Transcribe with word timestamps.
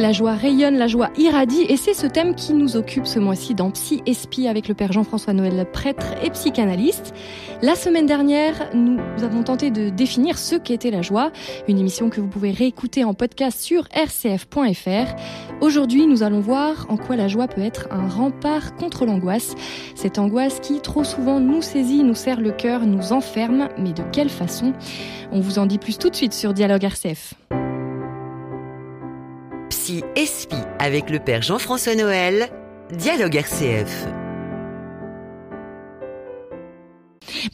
La 0.00 0.12
joie 0.12 0.32
rayonne, 0.32 0.78
la 0.78 0.86
joie 0.86 1.10
irradie 1.18 1.66
et 1.68 1.76
c'est 1.76 1.92
ce 1.92 2.06
thème 2.06 2.34
qui 2.34 2.54
nous 2.54 2.78
occupe 2.78 3.06
ce 3.06 3.18
mois-ci 3.18 3.54
dans 3.54 3.70
Psy 3.70 4.00
Espie 4.06 4.48
avec 4.48 4.66
le 4.66 4.72
père 4.72 4.92
Jean-François 4.92 5.34
Noël, 5.34 5.66
prêtre 5.70 6.14
et 6.24 6.30
psychanalyste. 6.30 7.12
La 7.60 7.74
semaine 7.74 8.06
dernière, 8.06 8.70
nous 8.72 8.98
avons 9.22 9.42
tenté 9.42 9.70
de 9.70 9.90
définir 9.90 10.38
ce 10.38 10.56
qu'était 10.56 10.90
la 10.90 11.02
joie, 11.02 11.32
une 11.68 11.78
émission 11.78 12.08
que 12.08 12.18
vous 12.18 12.28
pouvez 12.28 12.50
réécouter 12.50 13.04
en 13.04 13.12
podcast 13.12 13.60
sur 13.60 13.82
rcf.fr. 13.94 15.16
Aujourd'hui, 15.60 16.06
nous 16.06 16.22
allons 16.22 16.40
voir 16.40 16.86
en 16.88 16.96
quoi 16.96 17.16
la 17.16 17.28
joie 17.28 17.46
peut 17.46 17.60
être 17.60 17.86
un 17.90 18.08
rempart 18.08 18.74
contre 18.76 19.04
l'angoisse. 19.04 19.54
Cette 19.96 20.18
angoisse 20.18 20.60
qui 20.60 20.80
trop 20.80 21.04
souvent 21.04 21.40
nous 21.40 21.60
saisit, 21.60 22.04
nous 22.04 22.14
serre 22.14 22.40
le 22.40 22.52
cœur, 22.52 22.86
nous 22.86 23.12
enferme, 23.12 23.68
mais 23.76 23.92
de 23.92 24.02
quelle 24.12 24.30
façon? 24.30 24.72
On 25.30 25.40
vous 25.40 25.58
en 25.58 25.66
dit 25.66 25.78
plus 25.78 25.98
tout 25.98 26.08
de 26.08 26.16
suite 26.16 26.32
sur 26.32 26.54
Dialogue 26.54 26.84
RCF. 26.84 27.34
Psy 29.70 30.02
Espi 30.16 30.56
avec 30.80 31.10
le 31.10 31.20
père 31.20 31.42
Jean-François 31.42 31.94
Noël, 31.94 32.48
Dialogue 32.90 33.36
RCF. 33.36 34.08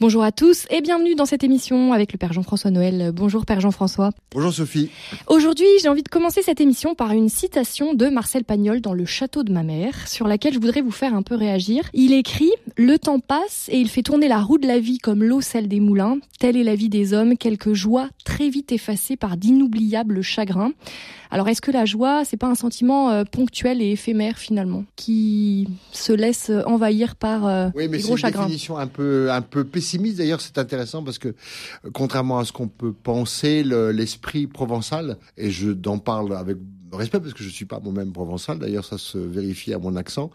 Bonjour 0.01 0.23
à 0.23 0.33
tous 0.33 0.67
et 0.71 0.81
bienvenue 0.81 1.15
dans 1.15 1.27
cette 1.27 1.45
émission 1.45 1.93
avec 1.93 2.13
le 2.13 2.19
Père 2.19 2.33
Jean-François 2.33 2.71
Noël. 2.71 3.13
Bonjour 3.15 3.47
Père 3.47 3.61
Jean-François. 3.61 4.11
Bonjour 4.33 4.53
Sophie. 4.53 4.91
Aujourd'hui, 5.27 5.67
j'ai 5.81 5.89
envie 5.89 6.03
de 6.03 6.09
commencer 6.09 6.43
cette 6.43 6.61
émission 6.61 6.95
par 6.95 7.13
une 7.13 7.29
citation 7.29 7.95
de 7.95 8.09
Marcel 8.09 8.45
Pagnol 8.45 8.81
dans 8.81 8.95
Le 8.95 9.05
Château 9.05 9.43
de 9.43 9.53
ma 9.53 9.63
mère, 9.63 10.09
sur 10.09 10.27
laquelle 10.27 10.55
je 10.55 10.59
voudrais 10.59 10.83
vous 10.83 10.91
faire 10.91 11.15
un 11.15 11.23
peu 11.23 11.35
réagir. 11.35 11.85
Il 11.95 12.13
écrit 12.13 12.53
Le 12.77 12.99
temps 12.99 13.21
passe 13.21 13.69
et 13.71 13.79
il 13.79 13.89
fait 13.89 14.03
tourner 14.03 14.29
la 14.29 14.41
roue 14.41 14.59
de 14.59 14.67
la 14.67 14.79
vie 14.79 14.99
comme 14.99 15.23
l'eau 15.23 15.41
celle 15.41 15.69
des 15.69 15.81
moulins. 15.81 16.19
Telle 16.39 16.57
est 16.57 16.65
la 16.65 16.75
vie 16.75 16.89
des 16.89 17.13
hommes, 17.13 17.37
quelques 17.37 17.73
joies 17.73 18.09
très 18.25 18.49
vite 18.49 18.73
effacées 18.73 19.17
par 19.17 19.37
d'inoubliables 19.37 20.23
chagrins. 20.23 20.73
Alors 21.31 21.49
est-ce 21.49 21.61
que 21.61 21.71
la 21.71 21.85
joie, 21.85 22.25
c'est 22.25 22.37
pas 22.37 22.47
un 22.47 22.55
sentiment 22.55 23.11
euh, 23.11 23.25
ponctuel 23.25 23.83
et 23.83 23.91
éphémère 23.91 24.39
finalement, 24.39 24.85
qui 24.95 25.69
se 25.93 26.13
laisse 26.13 26.51
envahir 26.67 27.17
par 27.17 27.47
euh, 27.47 27.69
oui, 27.75 27.89
mais 27.89 27.99
les 27.99 28.05
gros 28.05 28.17
chagrins? 28.17 28.43
une 28.43 28.49
définition 28.49 28.79
un 28.79 28.87
peu 28.87 29.31
un 29.31 29.43
peu 29.43 29.65
pessimiste. 29.67 30.19
D'ailleurs, 30.19 30.41
c'est 30.41 30.59
intéressant 30.59 31.03
parce 31.03 31.19
que 31.19 31.29
euh, 31.29 31.91
contrairement 31.93 32.39
à 32.39 32.45
ce 32.45 32.53
qu'on 32.53 32.69
peut 32.69 32.93
penser, 32.93 33.63
l'esprit 33.65 34.47
provençal, 34.47 35.19
et 35.37 35.51
je 35.51 35.71
d'en 35.71 35.99
parle 35.99 36.35
avec 36.37 36.59
respect 36.97 37.21
parce 37.21 37.35
que 37.35 37.43
je 37.43 37.49
suis 37.49 37.65
pas 37.65 37.81
moi-même 37.81 38.13
provençal. 38.13 38.59
D'ailleurs, 38.59 38.85
ça 38.85 38.99
se 38.99 39.19
vérifie 39.19 39.73
à 39.73 39.79
mon 39.79 39.97
accent. 39.97 40.31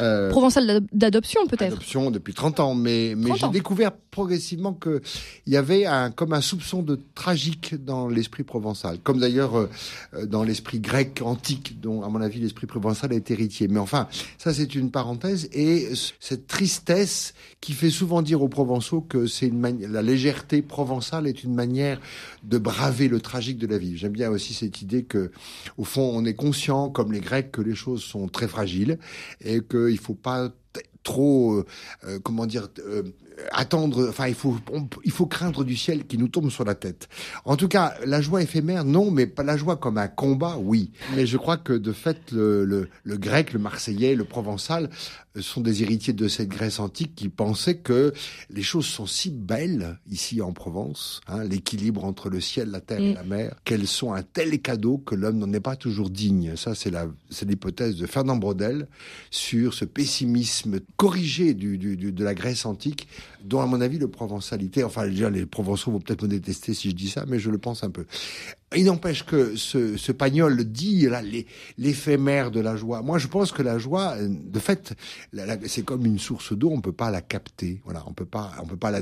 Euh, 0.00 0.30
provençal 0.30 0.80
d'adoption 0.92 1.46
peut-être. 1.46 1.72
Adoption 1.72 2.10
depuis 2.10 2.34
30 2.34 2.60
ans, 2.60 2.74
mais 2.74 3.14
mais 3.16 3.30
j'ai 3.36 3.48
découvert 3.48 3.92
progressivement 4.10 4.72
que 4.72 5.02
il 5.46 5.52
y 5.52 5.56
avait 5.56 5.86
un 5.86 6.10
comme 6.10 6.32
un 6.32 6.40
soupçon 6.40 6.82
de 6.82 7.00
tragique 7.14 7.74
dans 7.84 8.08
l'esprit 8.08 8.44
provençal, 8.44 8.98
comme 9.02 9.18
d'ailleurs 9.18 9.56
euh, 9.56 9.70
euh, 10.14 10.26
dans 10.26 10.44
l'esprit 10.44 10.80
grec 10.80 11.20
antique, 11.24 11.80
dont 11.80 12.02
à 12.02 12.08
mon 12.08 12.20
avis 12.20 12.40
l'esprit 12.40 12.66
provençal 12.66 13.12
est 13.12 13.30
héritier. 13.30 13.68
Mais 13.68 13.80
enfin, 13.80 14.08
ça 14.38 14.52
c'est 14.52 14.74
une 14.74 14.90
parenthèse 14.90 15.48
et 15.52 15.88
cette 16.20 16.46
tristesse 16.46 17.34
qui 17.60 17.72
fait 17.72 17.90
souvent 17.90 18.22
dire 18.22 18.42
aux 18.42 18.48
Provençaux 18.48 19.00
que 19.00 19.26
c'est 19.26 19.46
une 19.46 19.62
la 19.90 20.02
légèreté 20.02 20.62
provençale 20.62 21.26
est 21.26 21.44
une 21.44 21.54
manière 21.54 22.00
de 22.42 22.58
braver 22.58 23.08
le 23.08 23.20
tragique 23.20 23.58
de 23.58 23.66
la 23.66 23.78
vie. 23.78 23.96
J'aime 23.96 24.12
bien 24.12 24.30
aussi 24.30 24.52
cette 24.52 24.82
idée 24.82 25.04
que 25.04 25.30
au 25.78 25.84
fond, 25.84 26.01
on 26.02 26.24
est 26.24 26.34
conscient, 26.34 26.90
comme 26.90 27.12
les 27.12 27.20
Grecs, 27.20 27.52
que 27.52 27.60
les 27.60 27.74
choses 27.74 28.02
sont 28.02 28.28
très 28.28 28.48
fragiles 28.48 28.98
et 29.40 29.60
qu'il 29.60 29.98
faut 29.98 30.14
pas 30.14 30.50
trop, 31.02 31.54
euh, 31.54 31.66
euh, 32.04 32.18
comment 32.22 32.46
dire, 32.46 32.68
euh, 32.78 33.02
attendre. 33.50 34.08
Enfin, 34.08 34.28
il 34.28 34.34
faut, 34.34 34.56
il 35.04 35.10
faut 35.10 35.26
craindre 35.26 35.64
du 35.64 35.76
ciel 35.76 36.06
qui 36.06 36.18
nous 36.18 36.28
tombe 36.28 36.50
sur 36.50 36.64
la 36.64 36.74
tête. 36.74 37.08
En 37.44 37.56
tout 37.56 37.68
cas, 37.68 37.94
la 38.04 38.20
joie 38.20 38.42
éphémère, 38.42 38.84
non, 38.84 39.10
mais 39.10 39.26
pas 39.26 39.42
la 39.42 39.56
joie 39.56 39.76
comme 39.76 39.98
un 39.98 40.08
combat, 40.08 40.58
oui. 40.58 40.90
Mais 41.14 41.26
je 41.26 41.36
crois 41.36 41.56
que 41.56 41.72
de 41.72 41.92
fait, 41.92 42.32
le, 42.32 42.64
le, 42.64 42.88
le 43.04 43.16
grec, 43.16 43.52
le 43.52 43.58
marseillais, 43.58 44.14
le 44.14 44.24
provençal 44.24 44.90
sont 45.40 45.60
des 45.62 45.82
héritiers 45.82 46.12
de 46.12 46.28
cette 46.28 46.48
Grèce 46.48 46.78
antique 46.78 47.14
qui 47.14 47.28
pensaient 47.28 47.78
que 47.78 48.12
les 48.50 48.62
choses 48.62 48.86
sont 48.86 49.06
si 49.06 49.30
belles 49.30 49.98
ici 50.10 50.42
en 50.42 50.52
Provence, 50.52 51.20
hein, 51.26 51.44
l'équilibre 51.44 52.04
entre 52.04 52.28
le 52.28 52.40
ciel, 52.40 52.70
la 52.70 52.80
terre 52.80 53.00
et 53.00 53.12
mm. 53.12 53.14
la 53.14 53.22
mer, 53.22 53.54
qu'elles 53.64 53.86
sont 53.86 54.12
un 54.12 54.22
tel 54.22 54.60
cadeau 54.60 54.98
que 54.98 55.14
l'homme 55.14 55.38
n'en 55.38 55.52
est 55.52 55.60
pas 55.60 55.76
toujours 55.76 56.10
digne. 56.10 56.56
Ça, 56.56 56.74
c'est 56.74 56.90
la, 56.90 57.06
c'est 57.30 57.48
l'hypothèse 57.48 57.96
de 57.96 58.06
Fernand 58.06 58.36
Brodel 58.36 58.88
sur 59.30 59.74
ce 59.74 59.84
pessimisme 59.84 60.80
corrigé 60.96 61.54
du, 61.54 61.78
du, 61.78 61.96
de 61.96 62.24
la 62.24 62.34
Grèce 62.34 62.66
antique, 62.66 63.08
dont 63.44 63.60
à 63.60 63.66
mon 63.66 63.80
avis 63.80 63.98
le 63.98 64.08
provençalité, 64.08 64.84
enfin, 64.84 65.10
je 65.10 65.26
les 65.26 65.46
Provençaux 65.46 65.90
vont 65.90 66.00
peut-être 66.00 66.22
me 66.22 66.28
détester 66.28 66.74
si 66.74 66.90
je 66.90 66.94
dis 66.94 67.08
ça, 67.08 67.24
mais 67.26 67.38
je 67.38 67.50
le 67.50 67.58
pense 67.58 67.84
un 67.84 67.90
peu. 67.90 68.06
Il 68.76 68.86
n'empêche 68.86 69.24
que 69.24 69.56
ce, 69.56 69.96
ce 69.96 70.12
pagnol 70.12 70.64
dit 70.64 71.08
l'éphémère 71.78 72.50
de 72.50 72.60
la 72.60 72.76
joie. 72.76 73.02
Moi, 73.02 73.18
je 73.18 73.26
pense 73.26 73.52
que 73.52 73.62
la 73.62 73.78
joie, 73.78 74.16
de 74.20 74.58
fait, 74.58 74.94
c'est 75.66 75.84
comme 75.84 76.06
une 76.06 76.18
source 76.18 76.52
d'eau, 76.52 76.70
on 76.70 76.80
peut 76.80 76.92
pas 76.92 77.10
la 77.10 77.20
capter. 77.20 77.80
Voilà, 77.84 78.04
on 78.06 78.12
peut 78.12 78.24
pas, 78.24 78.52
on 78.62 78.66
peut 78.66 78.76
pas 78.76 78.90
la, 78.90 79.00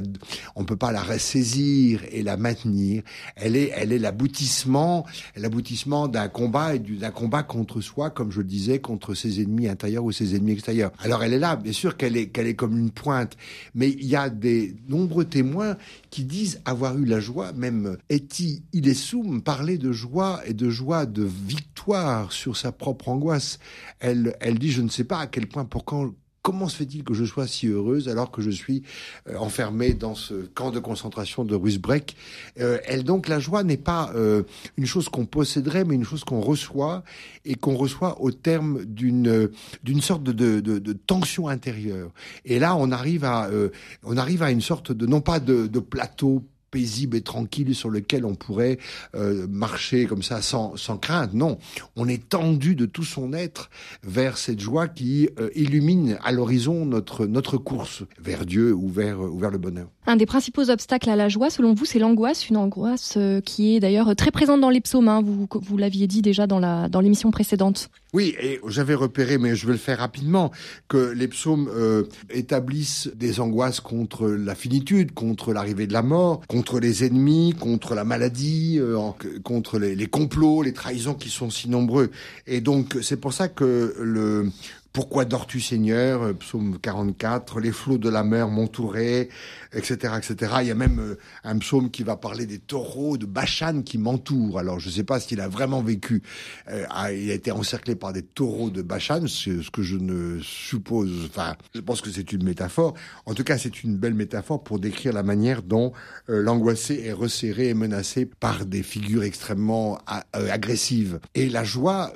on 0.57 0.65
peut 0.65 0.77
pas 0.77 0.93
la 0.93 1.03
ressaisir 1.03 2.03
et 2.11 2.23
la 2.23 2.37
maintenir. 2.37 3.03
Elle 3.37 3.57
est, 3.57 3.73
elle 3.75 3.93
est 3.93 3.99
l'aboutissement, 3.99 5.07
l'aboutissement 5.37 6.09
d'un 6.09 6.29
combat 6.29 6.75
et 6.75 6.79
d'un 6.79 7.11
combat 7.11 7.43
contre 7.43 7.81
soi, 7.81 8.11
comme 8.11 8.31
je 8.31 8.39
le 8.39 8.47
disais, 8.47 8.81
contre 8.81 9.15
ses 9.15 9.41
ennemis 9.41 9.69
intérieurs 9.69 10.05
ou 10.05 10.13
ses 10.13 10.35
ennemis 10.35 10.53
extérieurs. 10.53 10.93
Alors, 11.01 11.23
elle 11.23 11.33
est 11.33 11.39
là, 11.39 11.57
bien 11.57 11.73
sûr 11.73 11.97
qu'elle 11.97 12.17
est, 12.17 12.29
qu'elle 12.29 12.47
est 12.47 12.55
comme 12.55 12.77
une 12.79 12.91
pointe, 12.91 13.37
mais 13.75 13.91
il 13.91 14.07
y 14.07 14.17
a 14.17 14.31
des 14.31 14.77
nombreux 14.89 15.25
témoins 15.25 15.77
qui 16.11 16.25
disent 16.25 16.61
avoir 16.65 16.97
eu 16.99 17.05
la 17.05 17.21
joie, 17.21 17.53
même 17.53 17.97
Eti 18.09 18.63
Ilesum 18.73 19.43
parlait 19.61 19.77
de 19.77 19.93
joie 19.93 20.41
et 20.47 20.55
de 20.55 20.71
joie 20.71 21.05
de 21.05 21.23
victoire 21.23 22.33
sur 22.33 22.57
sa 22.57 22.73
propre 22.73 23.11
angoisse. 23.11 23.59
Elle, 23.99 24.35
elle 24.41 24.59
dit, 24.59 24.71
je 24.71 24.81
ne 24.81 24.89
sais 24.89 25.05
pas 25.05 25.19
à 25.19 25.27
quel 25.27 25.49
point, 25.49 25.67
pour 25.67 25.85
quand, 25.85 26.15
comment 26.41 26.67
se 26.67 26.77
fait-il 26.77 27.05
que 27.05 27.13
je 27.13 27.27
sois 27.27 27.47
si 27.47 27.67
heureuse 27.67 28.09
alors 28.09 28.31
que 28.31 28.41
je 28.41 28.49
suis 28.49 28.85
euh, 29.29 29.37
enfermée 29.37 29.93
dans 29.93 30.15
ce 30.15 30.33
camp 30.33 30.71
de 30.71 30.79
concentration 30.79 31.45
de 31.45 31.55
Rusbreck 31.55 32.17
euh, 32.59 32.79
Elle 32.87 33.05
donc 33.05 33.29
la 33.29 33.39
joie 33.39 33.63
n'est 33.63 33.77
pas 33.77 34.11
euh, 34.15 34.45
une 34.79 34.87
chose 34.87 35.11
qu'on 35.11 35.27
posséderait, 35.27 35.85
mais 35.85 35.95
une 35.95 36.05
chose 36.05 36.25
qu'on 36.25 36.41
reçoit 36.41 37.05
et 37.45 37.55
qu'on 37.55 37.77
reçoit 37.77 38.23
au 38.23 38.31
terme 38.31 38.83
d'une 38.87 39.51
d'une 39.83 40.01
sorte 40.01 40.23
de, 40.23 40.61
de, 40.61 40.93
tension 40.95 41.49
intérieure. 41.49 42.13
Et 42.47 42.59
là, 42.59 42.77
on 42.77 42.91
arrive 42.93 43.27
à 43.27 43.51
on 44.05 44.17
arrive 44.17 44.43
à 44.43 44.51
une 44.51 44.63
sorte 44.63 44.91
de 44.91 45.05
non 45.05 45.21
pas 45.21 45.39
de 45.39 45.79
plateau 45.81 46.47
paisible 46.71 47.17
et 47.17 47.21
tranquille 47.21 47.75
sur 47.75 47.91
lequel 47.91 48.25
on 48.25 48.35
pourrait 48.35 48.79
euh, 49.15 49.47
marcher 49.49 50.07
comme 50.07 50.23
ça 50.23 50.43
sans, 50.43 50.77
sans 50.77 50.97
crainte. 50.97 51.35
Non, 51.35 51.59
on 51.97 52.09
est 52.09 52.29
tendu 52.29 52.75
de 52.75 52.87
tout 52.87 53.05
son 53.05 53.33
être 53.33 53.71
vers 54.03 54.39
cette 54.39 54.61
joie 54.61 54.89
qui 54.89 55.29
euh, 55.39 55.51
illumine 55.55 56.19
à 56.23 56.33
l'horizon 56.33 56.85
notre, 56.87 57.27
notre 57.27 57.59
course 57.59 58.05
vers 58.21 58.47
Dieu 58.47 58.73
ou 58.73 58.89
vers, 58.89 59.21
ou 59.21 59.39
vers 59.39 59.51
le 59.51 59.59
bonheur. 59.59 59.89
Un 60.07 60.17
des 60.17 60.27
principaux 60.27 60.71
obstacles 60.71 61.11
à 61.11 61.17
la 61.17 61.29
joie, 61.29 61.51
selon 61.51 61.75
vous, 61.75 61.85
c'est 61.85 61.99
l'angoisse, 61.99 62.49
une 62.49 62.57
angoisse 62.57 63.15
euh, 63.17 63.41
qui 63.41 63.77
est 63.77 63.81
d'ailleurs 63.81 64.15
très 64.17 64.31
présente 64.31 64.61
dans 64.61 64.71
les 64.71 64.81
psaumes. 64.81 65.09
Hein. 65.09 65.23
Vous, 65.23 65.47
vous 65.53 65.77
l'aviez 65.77 66.07
dit 66.07 66.23
déjà 66.23 66.47
dans 66.47 66.59
la 66.59 66.89
dans 66.89 67.01
l'émission 67.01 67.31
précédente. 67.31 67.91
Oui, 68.13 68.35
et 68.41 68.61
j'avais 68.67 68.95
repéré, 68.95 69.39
mais 69.39 69.55
je 69.55 69.67
vais 69.67 69.73
le 69.73 69.79
faire 69.79 69.99
rapidement, 69.99 70.51
que 70.89 71.13
les 71.13 71.29
psaumes 71.29 71.71
euh, 71.73 72.03
établissent 72.31 73.09
des 73.15 73.39
angoisses 73.39 73.79
contre 73.79 74.29
la 74.29 74.57
finitude, 74.57 75.13
contre 75.13 75.53
l'arrivée 75.53 75.87
de 75.87 75.93
la 75.93 76.03
mort, 76.03 76.41
contre 76.49 76.81
les 76.81 77.05
ennemis, 77.05 77.55
contre 77.59 77.95
la 77.95 78.03
maladie, 78.03 78.79
euh, 78.81 78.99
contre 79.45 79.79
les, 79.79 79.95
les 79.95 80.07
complots, 80.09 80.63
les 80.63 80.73
trahisons 80.73 81.15
qui 81.15 81.29
sont 81.29 81.51
si 81.51 81.69
nombreux. 81.69 82.11
Et 82.49 82.61
donc 82.61 82.99
c'est 83.01 83.17
pour 83.17 83.33
ça 83.33 83.49
que 83.49 83.95
le 84.01 84.51
pourquoi 84.93 85.25
dors-tu 85.25 85.61
Seigneur 85.61 86.23
euh, 86.23 86.33
Psaume 86.35 86.79
44, 86.81 87.61
les 87.61 87.71
flots 87.71 87.99
de 87.99 88.09
la 88.09 88.25
mer 88.25 88.49
m'entouraient, 88.49 89.29
etc., 89.73 90.15
etc. 90.19 90.55
Il 90.63 90.67
y 90.67 90.71
a 90.71 90.75
même 90.75 90.99
euh, 90.99 91.19
un 91.45 91.59
psaume 91.59 91.91
qui 91.91 92.03
va 92.03 92.17
parler 92.17 92.45
des 92.45 92.59
taureaux 92.59 93.17
de 93.17 93.27
Bachan 93.27 93.83
qui 93.83 93.99
m'entourent. 93.99 94.59
Alors 94.59 94.81
je 94.81 94.89
ne 94.89 94.93
sais 94.93 95.05
pas 95.05 95.21
s'il 95.21 95.41
a 95.41 95.49
vraiment 95.49 95.81
vécu. 95.81 96.23
Euh, 96.69 96.85
il 97.13 97.31
a 97.31 97.35
été 97.35 97.53
encerclé 97.53 97.95
par 97.95 98.13
des 98.13 98.23
taureaux 98.23 98.71
de 98.71 98.83
Bachan, 98.83 99.29
ce 99.29 99.71
que 99.71 99.83
je 99.83 99.97
ne 99.97 100.41
suppose. 100.43 101.29
Enfin, 101.29 101.55
je 101.75 101.81
pense 101.81 102.01
que 102.01 102.11
c'est 102.11 102.33
une 102.33 102.43
métaphore. 102.43 102.95
En 103.27 103.35
tout 103.35 103.45
cas, 103.45 103.59
c'est 103.59 103.85
une 103.85 103.97
belle 103.97 104.15
métaphore 104.15 104.65
pour 104.65 104.81
décrire 104.81 105.13
la 105.13 105.23
manière 105.23 105.63
dont 105.63 105.93
l'angoissé 106.27 107.03
est 107.05 107.13
resserré 107.13 107.69
et 107.69 107.75
menacé 107.75 108.27
par 108.27 108.67
des 108.67 108.83
figures 108.83 109.23
extrêmement 109.23 109.99
agressives. 110.33 111.21
Et 111.35 111.49
la 111.49 111.65
joie, 111.65 112.13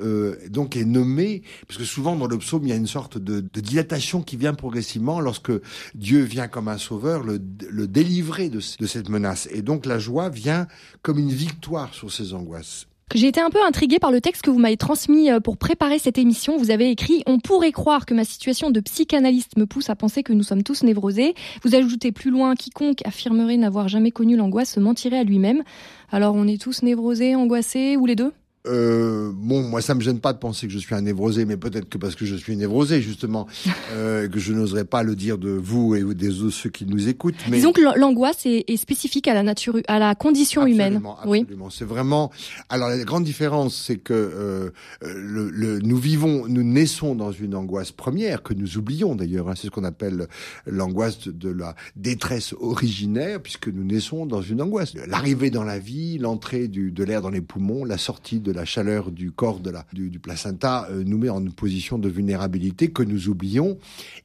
donc, 0.49 0.77
est 0.77 0.85
nommée 0.85 1.43
parce 1.67 1.79
que 1.79 1.85
souvent 1.85 2.17
dans 2.17 2.27
le 2.27 2.39
psaume 2.39 2.64
il 2.67 2.71
y 2.71 2.73
a 2.73 2.77
une 2.77 2.87
sorte 2.87 3.19
de, 3.19 3.41
dilatation 3.61 4.23
qui 4.23 4.37
vient 4.37 4.55
progressivement 4.55 5.21
lorsque 5.21 5.53
Dieu 5.95 6.23
vient 6.23 6.49
comme 6.49 6.69
un 6.69 6.79
sauveur 6.79 7.23
le, 7.23 7.39
délivrer 7.39 8.49
de, 8.49 8.61
cette 8.61 9.09
menace. 9.09 9.49
Et 9.53 9.63
donc 9.63 9.87
la 9.87 9.99
joie 9.99 10.29
vient 10.29 10.67
comme 11.03 11.19
une 11.19 11.33
victoire 11.33 11.95
sur 11.95 12.13
ces 12.13 12.35
angoisses. 12.35 12.87
J'ai 13.15 13.29
été 13.29 13.41
un 13.41 13.51
peu 13.51 13.63
intriguée 13.65 13.99
par 13.99 14.11
le 14.11 14.21
texte 14.21 14.43
que 14.43 14.51
vous 14.51 14.59
m'avez 14.59 14.79
transmis 14.79 15.31
euh, 15.31 15.39
pour 15.39 15.57
préparer 15.59 15.99
cette 15.99 16.19
émission. 16.19 16.57
Vous 16.57 16.71
avez 16.71 16.91
écrit 16.91 17.23
On 17.27 17.39
pourrait 17.39 17.71
croire 17.71 18.07
que 18.07 18.15
ma 18.15 18.25
situation 18.25 18.71
de 18.71 18.81
psychanalyste 18.81 19.57
me 19.57 19.67
pousse 19.67 19.91
à 19.91 19.95
penser 19.95 20.23
que 20.23 20.33
nous 20.33 20.43
sommes 20.43 20.63
tous 20.63 20.83
névrosés. 20.83 21.35
Vous 21.63 21.75
ajoutez 21.75 22.13
plus 22.13 22.31
loin 22.31 22.55
Quiconque 22.55 23.07
affirmerait 23.07 23.59
n'avoir 23.59 23.89
jamais 23.89 24.11
connu 24.11 24.37
l'angoisse 24.37 24.73
se 24.73 24.81
mentirait 24.81 25.19
à 25.19 25.25
lui-même. 25.25 25.63
Alors 26.11 26.35
on 26.35 26.49
est 26.49 26.61
tous 26.61 26.83
névrosés, 26.83 27.37
angoissés 27.37 27.97
ou 27.97 28.07
les 28.07 28.17
deux? 28.17 28.33
Euh, 28.67 29.31
bon, 29.35 29.63
moi, 29.63 29.83
ça 29.83 29.95
me 29.95 30.01
gêne 30.01 30.21
pas 30.21 30.33
de 30.33 30.39
penser 30.39 30.67
que 30.67 30.73
je 30.73 30.79
suis 30.79 30.95
un 30.95 31.03
névrosé, 31.03 31.45
mais 31.45 31.59
peut-être 31.59 31.89
que 31.89 31.99
parce 31.99 32.15
que 32.15 32.25
je 32.25 32.35
suis 32.35 32.57
névrosé, 32.57 33.03
justement, 33.03 33.47
euh, 33.93 34.27
que 34.27 34.39
je 34.39 34.55
n'oserais 34.55 34.87
pas 34.87 35.03
le 35.03 35.15
dire 35.15 35.37
de 35.37 35.51
vous 35.51 35.95
et 35.95 36.15
des 36.15 36.43
autres 36.43 36.55
ceux 36.55 36.71
qui 36.71 36.87
nous 36.87 37.09
écoutent. 37.09 37.35
Mais... 37.51 37.59
Disons 37.59 37.73
que 37.73 37.83
l'angoisse 37.99 38.47
est, 38.47 38.65
est, 38.69 38.77
spécifique 38.79 39.29
à 39.29 39.35
la 39.35 39.43
nature, 39.43 39.77
à 39.87 39.99
la 39.99 40.15
condition 40.15 40.63
absolument, 40.63 40.87
humaine. 40.87 41.03
Absolument. 41.23 41.71
C'est 41.71 41.85
vraiment. 41.85 42.31
Alors, 42.71 42.89
la 42.89 43.05
grande 43.05 43.25
différence, 43.25 43.77
c'est 43.87 43.99
que 43.99 44.15
euh, 44.15 44.71
le, 45.03 45.51
le, 45.51 45.81
nous 45.81 45.99
vivons, 45.99 46.47
nous 46.49 46.63
naissons 46.63 47.15
dans 47.15 47.33
une 47.33 47.55
angoisse 47.55 47.93
première 47.93 48.43
que 48.43 48.55
nous 48.55 48.79
oublions 48.79 49.15
d'ailleurs. 49.15 49.51
Hein, 49.51 49.55
c'est 49.57 49.67
ce 49.67 49.71
qu'on 49.71 49.85
appelle 49.85 50.27
l'angoisse 50.67 51.29
de, 51.29 51.33
de, 51.33 51.51
la 51.51 51.75
détresse 51.97 52.55
originaire, 52.59 53.43
puisque 53.43 53.69
nous 53.69 53.85
naissons 53.85 54.25
dans 54.25 54.41
une 54.41 54.63
angoisse. 54.63 54.95
L'arrivée 55.07 55.51
dans 55.51 55.65
la 55.65 55.79
vie, 55.79 56.17
l'entrée 56.17 56.69
de 56.69 57.05
l'air 57.05 57.21
dans 57.21 57.31
les 57.31 57.43
poumons, 57.43 57.85
la 57.85 57.99
sortie 57.99 58.41
de 58.41 58.54
la 58.55 58.65
chaleur 58.65 59.11
du 59.11 59.31
corps 59.31 59.61
de 59.61 59.71
la, 59.71 59.85
du, 59.93 60.19
placenta 60.19 60.89
euh, 60.91 61.03
nous 61.05 61.19
met 61.19 61.29
en 61.29 61.41
une 61.41 61.53
position 61.53 61.99
de 61.99 62.09
vulnérabilité 62.09 62.89
que 62.89 63.03
nous 63.03 63.29
oublions 63.29 63.79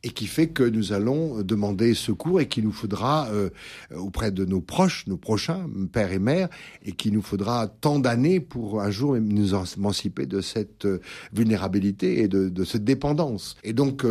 et 0.04 0.10
qui 0.10 0.28
fait 0.28 0.48
que 0.48 0.64
nous 0.64 0.94
allons 0.94 1.42
demander 1.42 1.94
secours 1.94 2.40
et 2.40 2.48
qu'il 2.48 2.64
nous 2.64 2.72
faudra 2.72 3.28
euh, 3.30 3.50
auprès 3.96 4.32
de 4.32 4.46
nos 4.46 4.62
proches, 4.62 5.06
nos 5.08 5.18
prochains, 5.18 5.68
père 5.92 6.12
et 6.12 6.20
mère, 6.20 6.50
et 6.86 6.92
qu'il 6.92 7.14
nous 7.14 7.22
faudra 7.22 7.68
tant 7.68 8.00
d'années 8.00 8.40
pour 8.40 8.82
un 8.82 8.92
jour 8.92 9.18
nous 9.18 9.54
émanciper 9.78 10.26
de 10.26 10.42
cette 10.42 10.86
euh, 10.86 11.00
vulnérabilité 11.34 12.22
et 12.22 12.28
de, 12.28 12.50
de 12.50 12.64
cette 12.64 12.84
dépendance. 12.84 13.58
Et 13.64 13.74
donc, 13.74 14.06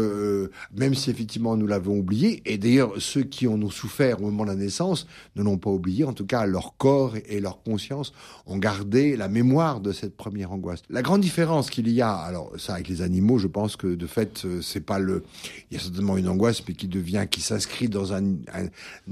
même 0.74 0.94
si 0.94 1.10
effectivement 1.10 1.56
nous 1.56 1.66
l'avons 1.66 1.98
oublié, 1.98 2.42
et 2.44 2.58
d'ailleurs 2.58 2.94
ceux 2.98 3.22
qui 3.22 3.46
en 3.46 3.60
ont 3.62 3.70
souffert 3.70 4.20
au 4.20 4.26
moment 4.26 4.44
de 4.44 4.50
la 4.50 4.56
naissance 4.56 5.06
ne 5.36 5.42
l'ont 5.42 5.58
pas 5.58 5.70
oublié, 5.70 6.04
en 6.04 6.12
tout 6.12 6.26
cas 6.26 6.46
leur 6.46 6.76
corps 6.76 7.14
et 7.28 7.40
leur 7.40 7.62
conscience 7.62 8.12
ont 8.46 8.58
gardé 8.58 9.16
la 9.16 9.28
mémoire 9.28 9.80
de 9.80 9.92
cette 9.92 10.07
première 10.08 10.52
angoisse. 10.52 10.82
La 10.90 11.02
grande 11.02 11.20
différence 11.20 11.70
qu'il 11.70 11.88
y 11.90 12.00
a, 12.02 12.12
alors 12.12 12.52
ça 12.58 12.74
avec 12.74 12.88
les 12.88 13.02
animaux, 13.02 13.38
je 13.38 13.46
pense 13.46 13.76
que 13.76 13.94
de 13.94 14.06
fait 14.06 14.44
euh, 14.44 14.60
c'est 14.62 14.80
pas 14.80 14.98
le, 14.98 15.24
il 15.70 15.76
y 15.76 15.80
a 15.80 15.82
certainement 15.82 16.16
une 16.16 16.28
angoisse 16.28 16.62
mais 16.66 16.74
qui 16.74 16.88
devient, 16.88 17.26
qui 17.30 17.40
s'inscrit 17.40 17.88
dans 17.88 18.12
un, 18.12 18.22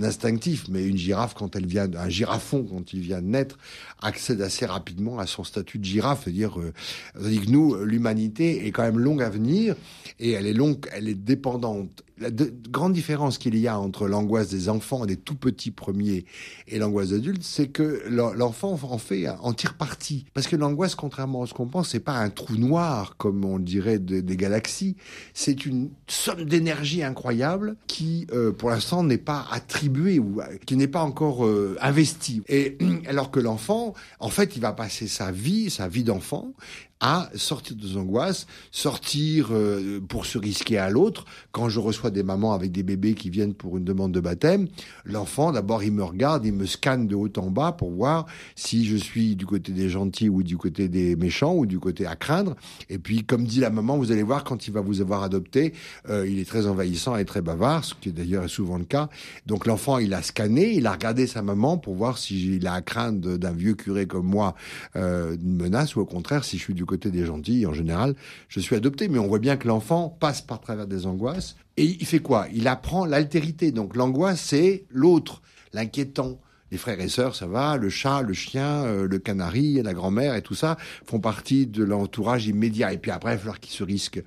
instinctif. 0.01 0.67
Mais 0.69 0.85
une 0.85 0.97
girafe 0.97 1.35
quand 1.35 1.57
elle 1.57 1.67
vient, 1.67 1.89
un 1.95 2.09
girafon 2.09 2.65
quand 2.65 2.93
il 2.93 3.01
vient 3.01 3.21
de 3.21 3.27
naître, 3.27 3.59
accède 4.03 4.41
assez 4.41 4.67
rapidement 4.67 5.19
à 5.19 5.27
son 5.27 5.45
statut 5.45 5.79
de 5.79 5.85
girafe, 5.85 6.25
c'est-à-dire, 6.25 6.61
euh, 6.61 6.73
que 7.15 7.51
nous, 7.51 7.77
l'humanité 7.85 8.67
est 8.67 8.71
quand 8.71 8.83
même 8.83 8.99
longue 8.99 9.23
à 9.23 9.31
venir 9.31 9.77
et 10.19 10.33
elle 10.33 10.47
est 10.47 10.53
longue, 10.53 10.87
elle 10.93 11.09
est 11.09 11.15
dépendante 11.15 12.03
la 12.19 12.31
grande 12.71 12.93
différence 12.93 13.39
qu'il 13.39 13.57
y 13.57 13.69
a 13.69 13.79
entre 13.79 14.09
l'angoisse 14.09 14.49
des 14.49 14.69
enfants, 14.69 15.05
des 15.07 15.17
tout 15.17 15.35
petits 15.35 15.71
premiers, 15.71 16.25
et 16.69 16.79
l'angoisse 16.79 17.13
adulte, 17.13 17.43
c'est 17.43 17.69
que 17.69 18.03
l'enfant 18.09 18.79
en 18.83 18.99
fait, 18.99 19.29
en 19.29 19.53
tire 19.53 19.75
parti. 19.75 20.25
Parce 20.35 20.47
que 20.47 20.57
l'angoisse, 20.57 20.95
contrairement 20.95 21.43
à 21.43 21.47
ce 21.47 21.55
qu'on 21.55 21.67
pense, 21.67 21.91
c'est 21.91 22.01
pas 22.01 22.17
un 22.17 22.31
trou 22.31 22.57
noir, 22.57 23.17
comme 23.17 23.45
on 23.45 23.59
dirait 23.59 23.99
des 23.99 24.37
galaxies. 24.37 24.97
C'est 25.35 25.67
une 25.67 25.91
somme 26.07 26.45
d'énergie 26.45 27.03
incroyable 27.03 27.77
qui, 27.87 28.27
euh, 28.33 28.53
pour 28.53 28.71
l'instant, 28.71 29.03
n'est 29.03 29.19
pas 29.19 29.47
attribuée 29.51 30.19
ou 30.19 30.41
qui 30.65 30.77
n'est 30.77 30.89
pas 30.89 31.03
encore 31.03 31.45
euh, 31.45 31.77
investie. 31.81 32.43
Et 32.49 32.77
alors 33.09 33.31
que 33.31 33.41
l'enfant, 33.41 33.95
en 34.21 34.29
fait, 34.29 34.57
il 34.57 34.63
va 34.63 34.73
passer 34.73 35.07
sa 35.07 35.31
vie, 35.33 35.71
sa 35.71 35.89
vie 35.89 36.05
d'enfant, 36.05 36.53
à 37.01 37.29
sortir 37.35 37.77
de 37.77 37.97
angoisses, 37.99 38.47
sortir 38.71 39.49
euh, 39.51 40.01
pour 40.01 40.25
se 40.25 40.39
risquer 40.39 40.79
à 40.79 40.89
l'autre. 40.89 41.25
Quand 41.53 41.69
je 41.69 41.79
reçois 41.79 42.11
des 42.11 42.23
mamans 42.23 42.55
avec 42.55 42.73
des 42.73 42.83
bébés 42.83 43.15
qui 43.15 43.29
viennent 43.29 43.55
pour 43.55 43.77
une 43.77 43.85
demande 43.85 44.13
de 44.13 44.21
baptême, 44.21 44.69
l'enfant, 45.05 45.53
d'abord, 45.53 45.83
il 45.83 45.93
me 45.93 46.03
regarde, 46.03 46.47
il 46.47 46.55
me 46.55 46.65
scanne 46.65 47.07
de 47.07 47.15
haut 47.15 47.29
en 47.37 47.51
bas 47.51 47.73
pour 47.73 47.91
voir 47.91 48.27
si 48.55 48.87
je 48.87 48.97
suis 48.97 49.37
du 49.37 49.45
côté 49.45 49.73
des 49.73 49.91
gentils 49.91 50.29
ou 50.29 50.43
du 50.43 50.57
côté 50.57 50.89
des 50.89 51.17
méchants 51.17 51.55
ou 51.55 51.67
du 51.67 51.79
côté 51.79 52.07
à 52.07 52.17
craindre. 52.17 52.57
Et 52.89 52.99
puis, 52.99 53.25
comme 53.25 53.45
dit 53.45 53.61
la 53.61 53.71
maman, 53.71 53.99
vous 53.99 54.11
allez 54.11 54.23
voir, 54.23 54.45
quand 54.45 54.67
il 54.67 54.73
va 54.73 54.81
vous 54.81 55.03
avoir 55.03 55.23
adopté, 55.23 55.75
euh, 56.09 56.27
il 56.27 56.39
est 56.39 56.49
très 56.49 56.67
envahissant 56.67 57.17
et 57.17 57.25
très 57.25 57.43
bavard, 57.43 57.85
ce 57.85 57.95
qui 58.01 58.11
d'ailleurs 58.11 58.45
est 58.45 58.49
souvent 58.49 58.79
le 58.79 58.85
cas. 58.85 59.11
Donc 59.45 59.67
l'enfant, 59.67 59.99
il 59.99 60.15
a 60.15 60.23
scanné, 60.23 60.73
il 60.73 60.87
a 60.87 60.93
regardé 60.93 61.27
sa 61.27 61.43
maman 61.43 61.77
pour 61.77 61.95
voir 61.95 62.17
s'il 62.17 62.67
a 62.67 62.73
à 62.73 62.81
craindre 62.81 63.37
d'un 63.37 63.53
vieux 63.53 63.75
curé 63.75 64.07
comme 64.07 64.27
moi 64.27 64.55
euh, 64.97 65.37
une 65.37 65.57
menace 65.57 65.97
ou 65.97 66.01
au 66.01 66.07
contraire 66.07 66.45
si 66.45 66.57
je 66.57 66.63
suis 66.63 66.75
du 66.75 66.86
côté 66.87 67.11
des 67.11 67.27
gentils, 67.27 67.67
en 67.67 67.75
général, 67.75 68.15
je 68.49 68.61
suis 68.61 68.77
adopté. 68.77 69.09
Mais 69.09 69.19
on 69.19 69.27
voit 69.27 69.39
bien 69.39 69.57
que 69.57 69.69
l'enfant 69.69 70.09
passe 70.09 70.41
par 70.41 70.61
travers 70.61 70.87
des 70.87 71.07
angoisses. 71.07 71.57
Et 71.77 71.85
il 71.85 72.07
fait 72.07 72.21
quoi? 72.21 72.47
Il 72.55 72.69
apprend 72.69 73.05
l'altérité. 73.05 73.73
Donc 73.73 73.97
l'angoisse, 73.97 74.41
c'est 74.41 74.85
l'autre, 74.91 75.43
l'inquiétant, 75.73 76.39
les 76.71 76.79
frères 76.79 77.01
et 77.01 77.09
sœurs, 77.09 77.35
ça 77.35 77.47
va, 77.47 77.77
le 77.77 77.89
chat, 77.89 78.23
le 78.23 78.33
chien, 78.33 78.85
euh, 78.85 79.07
le 79.07 79.19
canari, 79.19 79.81
la 79.83 79.95
grand-mère 79.95 80.35
et 80.35 80.43
tout 80.43 80.55
ça 80.55 80.77
font 81.05 81.21
partie 81.21 81.67
de 81.67 81.85
l'entourage 81.85 82.47
immédiat. 82.47 82.93
Et 82.93 82.99
puis 82.99 83.11
après, 83.11 83.33
il 83.33 83.35
va 83.35 83.39
falloir 83.39 83.61
qu'ils 83.61 83.73
se 83.73 83.85
risquent 83.85 84.23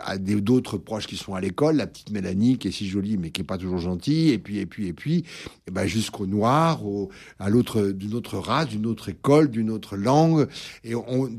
à 0.00 0.18
d'autres 0.18 0.78
proches 0.78 1.06
qui 1.06 1.16
sont 1.16 1.34
à 1.34 1.40
l'école, 1.40 1.76
la 1.76 1.86
petite 1.86 2.10
Mélanie 2.10 2.58
qui 2.58 2.68
est 2.68 2.72
si 2.72 2.88
jolie 2.88 3.16
mais 3.16 3.30
qui 3.30 3.42
est 3.42 3.44
pas 3.44 3.58
toujours 3.58 3.78
gentille, 3.78 4.30
et 4.30 4.38
puis 4.38 4.58
et 4.58 4.66
puis 4.66 4.88
et 4.88 4.92
puis, 4.92 5.18
et 5.18 5.24
eh 5.68 5.70
ben 5.70 5.86
jusqu'au 5.86 6.26
noir, 6.26 6.84
au, 6.86 7.10
à 7.38 7.48
l'autre 7.48 7.90
d'une 7.90 8.14
autre 8.14 8.38
race, 8.38 8.68
d'une 8.68 8.86
autre 8.86 9.08
école, 9.08 9.50
d'une 9.50 9.70
autre 9.70 9.96
langue, 9.96 10.48
et 10.82 10.94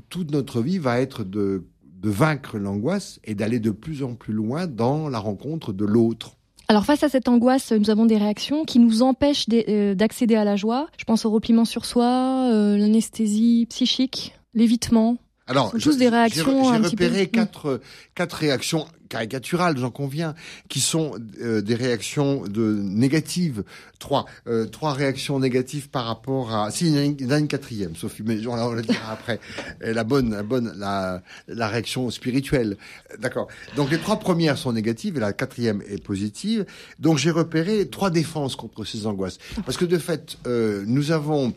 toute 0.09 0.31
notre 0.31 0.61
vie 0.61 0.77
va 0.77 0.99
être 0.99 1.23
de 1.23 1.63
vaincre 2.03 2.57
l'angoisse 2.57 3.19
et 3.23 3.35
d'aller 3.35 3.59
de 3.59 3.71
plus 3.71 4.03
en 4.03 4.15
plus 4.15 4.33
loin 4.33 4.67
dans 4.67 5.09
la 5.09 5.19
rencontre 5.19 5.73
de 5.73 5.85
l'autre. 5.85 6.37
Alors 6.67 6.85
face 6.85 7.03
à 7.03 7.09
cette 7.09 7.27
angoisse, 7.27 7.71
nous 7.71 7.89
avons 7.89 8.05
des 8.05 8.17
réactions 8.17 8.65
qui 8.65 8.79
nous 8.79 9.03
empêchent 9.03 9.45
euh, 9.53 9.93
d'accéder 9.93 10.35
à 10.35 10.43
la 10.43 10.55
joie. 10.55 10.87
Je 10.97 11.03
pense 11.03 11.25
au 11.25 11.29
repliement 11.29 11.65
sur 11.65 11.85
soi, 11.85 12.49
euh, 12.51 12.77
l'anesthésie 12.77 13.67
psychique, 13.69 14.33
l'évitement. 14.55 15.17
Alors, 15.47 15.73
tous 15.79 15.97
des 15.97 16.09
réactions. 16.09 16.73
J'ai 16.73 16.89
repéré 16.89 17.27
quatre, 17.27 17.79
quatre 18.15 18.33
réactions 18.33 18.87
caricaturales, 19.09 19.77
j'en 19.77 19.91
conviens, 19.91 20.33
qui 20.69 20.81
sont 20.81 21.13
euh, 21.39 21.61
des 21.61 21.75
réactions 21.75 22.43
de 22.47 22.79
négatives. 22.81 23.63
Trois, 23.99 24.25
euh, 24.47 24.65
trois 24.65 24.93
réactions 24.93 25.39
négatives 25.39 25.89
par 25.89 26.05
rapport 26.05 26.53
à. 26.53 26.71
Si, 26.71 26.87
il 26.87 26.95
y 27.21 27.25
en 27.27 27.31
a 27.31 27.37
une, 27.37 27.47
quatrième, 27.47 27.95
Sophie, 27.95 28.23
mais 28.25 28.45
on, 28.47 28.73
la 28.73 28.81
dira 28.81 29.11
après. 29.11 29.39
La 29.81 30.03
bonne, 30.03 30.31
la 30.31 30.43
bonne, 30.43 30.73
la, 30.77 31.21
la 31.47 31.67
réaction 31.67 32.09
spirituelle. 32.09 32.77
D'accord. 33.19 33.47
Donc 33.75 33.91
les 33.91 33.99
trois 33.99 34.19
premières 34.19 34.57
sont 34.57 34.73
négatives 34.73 35.17
et 35.17 35.19
la 35.19 35.33
quatrième 35.33 35.83
est 35.87 36.03
positive. 36.03 36.65
Donc 36.99 37.19
j'ai 37.19 37.31
repéré 37.31 37.87
trois 37.87 38.09
défenses 38.09 38.55
contre 38.55 38.83
ces 38.83 39.05
angoisses. 39.05 39.37
Parce 39.65 39.77
que 39.77 39.85
de 39.85 39.97
fait, 39.99 40.37
euh, 40.47 40.83
nous 40.87 41.11
avons 41.11 41.53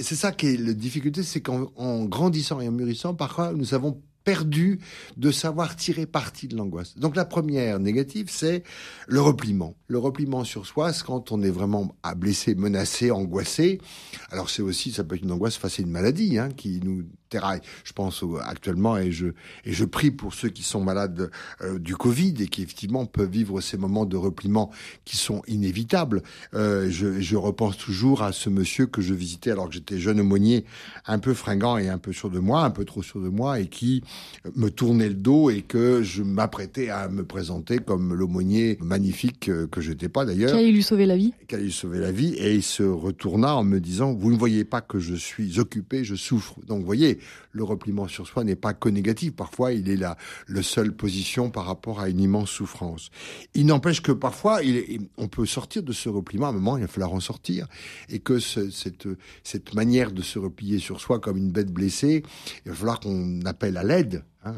c'est 0.00 0.14
ça 0.14 0.32
qui 0.32 0.46
est 0.46 0.56
la 0.56 0.72
difficulté, 0.72 1.22
c'est 1.22 1.40
qu'en 1.40 2.04
grandissant 2.04 2.60
et 2.60 2.68
en 2.68 2.72
mûrissant, 2.72 3.14
parfois, 3.14 3.52
nous 3.52 3.74
avons 3.74 4.00
perdu 4.24 4.80
de 5.16 5.30
savoir 5.30 5.76
tirer 5.76 6.06
parti 6.06 6.48
de 6.48 6.56
l'angoisse. 6.56 6.96
Donc 6.98 7.14
la 7.14 7.24
première 7.24 7.78
négative, 7.78 8.28
c'est 8.30 8.64
le 9.06 9.20
repliement. 9.20 9.74
Le 9.86 9.98
repliement 9.98 10.44
sur 10.44 10.66
soi, 10.66 10.92
c'est 10.92 11.04
quand 11.04 11.30
on 11.30 11.42
est 11.42 11.50
vraiment 11.50 11.94
blessé, 12.16 12.54
menacé, 12.54 13.10
angoissé. 13.10 13.80
Alors 14.30 14.50
c'est 14.50 14.62
aussi, 14.62 14.92
ça 14.92 15.04
peut 15.04 15.16
être 15.16 15.22
une 15.22 15.32
angoisse 15.32 15.56
face 15.56 15.78
à 15.78 15.82
une 15.82 15.90
maladie 15.90 16.38
hein, 16.38 16.48
qui 16.56 16.80
nous 16.82 17.04
je 17.84 17.92
pense 17.92 18.24
actuellement, 18.42 18.96
et 18.96 19.12
je, 19.12 19.28
et 19.64 19.72
je 19.72 19.84
prie 19.84 20.10
pour 20.10 20.34
ceux 20.34 20.48
qui 20.48 20.62
sont 20.62 20.80
malades 20.80 21.30
euh, 21.60 21.78
du 21.78 21.96
Covid 21.96 22.34
et 22.40 22.48
qui 22.48 22.62
effectivement 22.62 23.06
peuvent 23.06 23.30
vivre 23.30 23.60
ces 23.60 23.76
moments 23.76 24.06
de 24.06 24.16
repliement 24.16 24.70
qui 25.04 25.16
sont 25.16 25.42
inévitables. 25.46 26.22
Euh, 26.54 26.88
je, 26.90 27.20
je, 27.20 27.36
repense 27.36 27.76
toujours 27.76 28.22
à 28.22 28.32
ce 28.32 28.48
monsieur 28.48 28.86
que 28.86 29.02
je 29.02 29.12
visitais 29.12 29.50
alors 29.50 29.68
que 29.68 29.74
j'étais 29.74 29.98
jeune 29.98 30.20
aumônier, 30.20 30.64
un 31.06 31.18
peu 31.18 31.34
fringant 31.34 31.78
et 31.78 31.88
un 31.88 31.98
peu 31.98 32.12
sûr 32.12 32.30
de 32.30 32.38
moi, 32.38 32.64
un 32.64 32.70
peu 32.70 32.84
trop 32.84 33.02
sûr 33.02 33.20
de 33.20 33.28
moi, 33.28 33.60
et 33.60 33.66
qui 33.66 34.02
me 34.54 34.70
tournait 34.70 35.08
le 35.08 35.14
dos 35.14 35.50
et 35.50 35.62
que 35.62 36.02
je 36.02 36.22
m'apprêtais 36.22 36.88
à 36.88 37.08
me 37.08 37.24
présenter 37.24 37.78
comme 37.78 38.14
l'aumônier 38.14 38.78
magnifique 38.80 39.48
euh, 39.48 39.66
que 39.66 39.80
je 39.80 39.90
n'étais 39.90 40.08
pas 40.08 40.24
d'ailleurs. 40.24 40.52
Qui 40.52 40.58
allait 40.58 40.72
lui 40.72 40.82
sauver 40.82 41.06
la 41.06 41.16
vie. 41.16 41.32
Qui 41.48 41.54
allait 41.56 41.64
lui 41.64 41.72
sauver 41.72 41.98
la 41.98 42.12
vie, 42.12 42.34
et 42.34 42.54
il 42.54 42.62
se 42.62 42.82
retourna 42.82 43.56
en 43.56 43.64
me 43.64 43.80
disant, 43.80 44.12
vous 44.12 44.32
ne 44.32 44.36
voyez 44.36 44.64
pas 44.64 44.80
que 44.80 44.98
je 44.98 45.14
suis 45.14 45.58
occupé, 45.58 46.04
je 46.04 46.14
souffre. 46.14 46.56
Donc, 46.66 46.80
vous 46.80 46.86
voyez, 46.86 47.18
le 47.52 47.64
repliement 47.64 48.08
sur 48.08 48.26
soi 48.26 48.44
n'est 48.44 48.56
pas 48.56 48.74
que 48.74 48.88
négatif. 48.88 49.34
Parfois, 49.34 49.72
il 49.72 49.88
est 49.88 49.96
la, 49.96 50.16
le 50.46 50.62
seule 50.62 50.92
position 50.92 51.50
par 51.50 51.66
rapport 51.66 52.00
à 52.00 52.08
une 52.08 52.20
immense 52.20 52.50
souffrance. 52.50 53.10
Il 53.54 53.66
n'empêche 53.66 54.02
que 54.02 54.12
parfois, 54.12 54.60
on 55.16 55.28
peut 55.28 55.46
sortir 55.46 55.82
de 55.82 55.92
ce 55.92 56.08
repliement. 56.08 56.46
À 56.46 56.50
un 56.50 56.52
moment, 56.52 56.76
il 56.76 56.82
va 56.82 56.88
falloir 56.88 57.12
en 57.12 57.20
sortir. 57.20 57.66
Et 58.08 58.18
que 58.18 58.38
cette, 58.38 59.08
cette 59.42 59.74
manière 59.74 60.12
de 60.12 60.22
se 60.22 60.38
replier 60.38 60.78
sur 60.78 61.00
soi 61.00 61.18
comme 61.18 61.36
une 61.36 61.50
bête 61.50 61.72
blessée, 61.72 62.22
il 62.64 62.70
va 62.70 62.76
falloir 62.76 63.00
qu'on 63.00 63.40
appelle 63.42 63.76
à 63.76 63.82
l'aide 63.84 64.24
hein, 64.44 64.54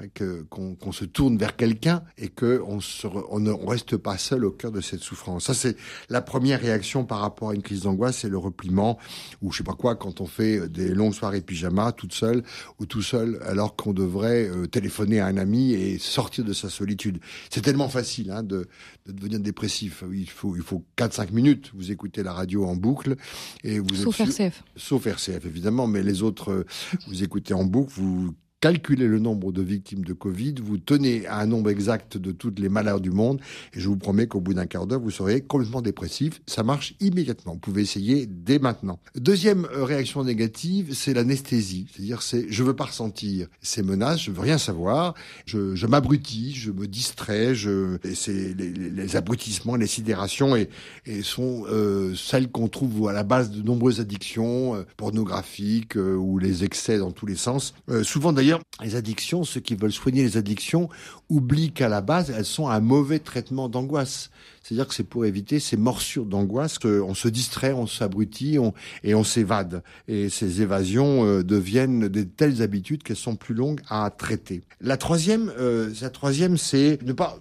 qu'on 0.50 0.92
se 0.92 1.04
tourne 1.04 1.36
vers 1.36 1.56
quelqu'un 1.56 2.02
et 2.18 2.28
que 2.28 2.62
on, 2.66 3.40
ne 3.40 3.50
reste 3.50 3.96
pas 3.96 4.18
seul 4.18 4.44
au 4.44 4.50
cœur 4.50 4.72
de 4.72 4.80
cette 4.80 5.00
souffrance. 5.00 5.44
Ça, 5.44 5.54
c'est 5.54 5.76
la 6.08 6.22
première 6.22 6.60
réaction 6.60 7.04
par 7.04 7.20
rapport 7.20 7.50
à 7.50 7.54
une 7.54 7.62
crise 7.62 7.82
d'angoisse, 7.82 8.18
c'est 8.18 8.28
le 8.28 8.38
repliement 8.38 8.98
ou 9.42 9.52
je 9.52 9.58
sais 9.58 9.64
pas 9.64 9.74
quoi 9.74 9.96
quand 9.96 10.20
on 10.20 10.26
fait 10.26 10.68
des 10.68 10.88
longues 10.88 11.14
soirées 11.14 11.40
pyjama 11.40 11.92
toute 11.92 12.14
seule 12.14 12.42
ou 12.78 12.86
tout 12.86 13.02
seul 13.02 13.38
alors 13.46 13.76
qu'on 13.76 13.92
devrait 13.92 14.48
euh, 14.48 14.66
téléphoner 14.66 15.20
à 15.20 15.26
un 15.26 15.36
ami 15.36 15.72
et 15.72 15.98
sortir 15.98 16.44
de 16.44 16.52
sa 16.52 16.68
solitude. 16.68 17.18
C'est 17.50 17.62
tellement 17.62 17.88
facile 17.88 18.30
hein, 18.30 18.42
de, 18.42 18.68
de, 19.06 19.12
devenir 19.12 19.40
dépressif. 19.40 20.04
Il 20.12 20.28
faut 20.28 20.56
il 20.56 20.62
faut 20.62 20.84
4-5 20.96 21.32
minutes. 21.32 21.72
Vous 21.74 21.90
écoutez 21.90 22.22
la 22.22 22.32
radio 22.32 22.66
en 22.66 22.76
boucle 22.76 23.16
et 23.64 23.78
vous 23.78 23.94
sauf 23.94 24.20
RCF. 24.20 24.62
Sauf 24.76 25.06
RCF 25.06 25.44
évidemment, 25.46 25.86
mais 25.86 26.02
les 26.02 26.22
autres 26.22 26.50
euh, 26.50 26.66
vous 27.06 27.22
écoutez 27.22 27.54
en 27.54 27.64
boucle, 27.64 27.92
vous 27.96 28.34
calculez 28.60 29.06
le 29.06 29.18
nombre 29.18 29.52
de 29.52 29.60
victimes 29.62 30.04
de 30.04 30.12
Covid, 30.12 30.54
vous 30.62 30.78
tenez 30.78 31.26
à 31.26 31.38
un 31.38 31.46
nombre 31.46 31.70
exact 31.70 32.16
de 32.16 32.32
toutes 32.32 32.58
les 32.58 32.68
malheurs 32.68 33.00
du 33.00 33.10
monde, 33.10 33.40
et 33.74 33.80
je 33.80 33.88
vous 33.88 33.96
promets 33.96 34.26
qu'au 34.26 34.40
bout 34.40 34.54
d'un 34.54 34.66
quart 34.66 34.86
d'heure, 34.86 35.00
vous 35.00 35.10
serez 35.10 35.42
complètement 35.42 35.82
dépressif. 35.82 36.40
Ça 36.46 36.62
marche 36.62 36.94
immédiatement. 37.00 37.52
Vous 37.52 37.58
pouvez 37.58 37.82
essayer 37.82 38.26
dès 38.26 38.58
maintenant. 38.58 38.98
Deuxième 39.14 39.66
euh, 39.66 39.84
réaction 39.84 40.24
négative, 40.24 40.94
c'est 40.94 41.12
l'anesthésie. 41.12 41.86
C'est-à-dire, 41.92 42.22
c'est 42.22 42.46
je 42.48 42.62
veux 42.62 42.74
pas 42.74 42.84
ressentir 42.84 43.48
ces 43.60 43.82
menaces, 43.82 44.22
je 44.22 44.30
veux 44.30 44.40
rien 44.40 44.58
savoir, 44.58 45.14
je, 45.44 45.86
m'abrutis, 45.86 46.54
je 46.54 46.70
me 46.70 46.86
distrais, 46.86 47.52
c'est 48.14 48.54
les, 48.54 49.16
abrutissements, 49.16 49.76
les 49.76 49.86
sidérations, 49.86 50.56
et, 50.56 50.68
sont 51.22 51.64
euh, 51.68 52.14
celles 52.14 52.48
qu'on 52.48 52.68
trouve 52.68 53.08
à 53.08 53.12
la 53.12 53.22
base 53.22 53.50
de 53.50 53.62
nombreuses 53.62 54.00
addictions 54.00 54.76
euh, 54.76 54.82
pornographiques 54.96 55.96
ou 55.96 56.38
les 56.38 56.64
excès 56.64 56.98
dans 56.98 57.10
tous 57.10 57.26
les 57.26 57.36
sens. 57.36 57.74
Souvent 58.02 58.32
d'ailleurs 58.32 58.45
Les 58.82 58.96
addictions, 58.96 59.44
ceux 59.44 59.60
qui 59.60 59.74
veulent 59.74 59.92
soigner 59.92 60.22
les 60.22 60.36
addictions, 60.36 60.88
oublient 61.28 61.72
qu'à 61.72 61.88
la 61.88 62.00
base, 62.00 62.30
elles 62.30 62.44
sont 62.44 62.68
un 62.68 62.80
mauvais 62.80 63.18
traitement 63.18 63.68
d'angoisse. 63.68 64.30
C'est-à-dire 64.62 64.88
que 64.88 64.94
c'est 64.94 65.04
pour 65.04 65.24
éviter 65.24 65.60
ces 65.60 65.76
morsures 65.76 66.26
d'angoisse 66.26 66.78
qu'on 66.78 67.14
se 67.14 67.28
distrait, 67.28 67.72
on 67.72 67.86
s'abrutit 67.86 68.58
et 69.04 69.14
on 69.14 69.24
s'évade. 69.24 69.82
Et 70.08 70.28
ces 70.28 70.60
évasions 70.60 71.24
euh, 71.24 71.42
deviennent 71.42 72.08
de 72.08 72.22
telles 72.22 72.62
habitudes 72.62 73.02
qu'elles 73.02 73.16
sont 73.16 73.36
plus 73.36 73.54
longues 73.54 73.80
à 73.88 74.10
traiter. 74.10 74.62
La 74.80 74.96
troisième, 74.96 75.52
euh, 75.58 75.92
la 76.00 76.10
troisième, 76.10 76.56
c'est 76.56 76.98
ne 77.04 77.12
pas 77.12 77.38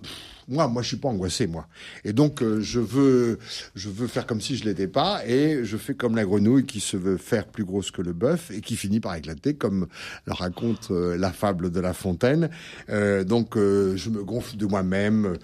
moi, 0.47 0.67
moi, 0.67 0.81
je 0.81 0.89
suis 0.89 0.97
pas 0.97 1.09
angoissé, 1.09 1.47
moi. 1.47 1.67
Et 2.03 2.13
donc, 2.13 2.41
euh, 2.41 2.61
je 2.61 2.79
veux, 2.79 3.39
je 3.75 3.89
veux 3.89 4.07
faire 4.07 4.25
comme 4.27 4.41
si 4.41 4.55
je 4.57 4.65
l'étais 4.65 4.87
pas, 4.87 5.25
et 5.27 5.63
je 5.63 5.77
fais 5.77 5.95
comme 5.95 6.15
la 6.15 6.25
grenouille 6.25 6.65
qui 6.65 6.79
se 6.79 6.97
veut 6.97 7.17
faire 7.17 7.47
plus 7.47 7.63
grosse 7.63 7.91
que 7.91 8.01
le 8.01 8.13
bœuf 8.13 8.51
et 8.51 8.61
qui 8.61 8.75
finit 8.75 8.99
par 8.99 9.15
éclater, 9.15 9.55
comme 9.55 9.87
le 10.25 10.33
raconte 10.33 10.89
euh, 10.91 11.17
la 11.17 11.31
fable 11.31 11.71
de 11.71 11.79
La 11.79 11.93
Fontaine. 11.93 12.49
Euh, 12.89 13.23
donc, 13.23 13.55
je 13.55 14.09
me 14.09 14.23
gonfle 14.23 14.57
de 14.57 14.65
moi-même. 14.65 15.37